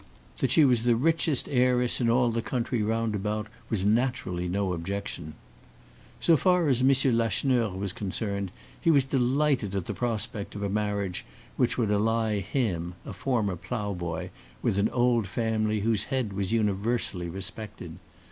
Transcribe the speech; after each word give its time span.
That 0.37 0.49
she 0.49 0.65
was 0.65 0.81
the 0.81 0.95
richest 0.95 1.47
heiress 1.47 2.01
in 2.01 2.09
all 2.09 2.31
the 2.31 2.41
country 2.41 2.81
round 2.81 3.13
about 3.13 3.45
was 3.69 3.85
naturally 3.85 4.47
no 4.47 4.73
objection. 4.73 5.35
So 6.19 6.35
far 6.35 6.67
as 6.69 6.81
M. 6.81 6.89
Lacheneur 7.15 7.77
was 7.77 7.93
concerned, 7.93 8.49
he 8.81 8.89
was 8.89 9.03
delighted 9.03 9.75
at 9.75 9.85
the 9.85 9.93
prospect 9.93 10.55
of 10.55 10.63
a 10.63 10.69
marriage 10.69 11.23
which 11.55 11.77
would 11.77 11.91
ally 11.91 12.39
him, 12.39 12.95
a 13.05 13.13
former 13.13 13.55
ploughboy, 13.55 14.29
with 14.63 14.79
an 14.79 14.89
old 14.89 15.27
family 15.27 15.81
whose 15.81 16.05
head 16.05 16.33
was 16.33 16.51
universally 16.51 17.29
respected. 17.29 17.99